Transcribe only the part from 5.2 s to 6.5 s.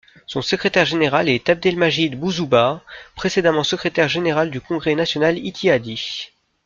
ittihadi.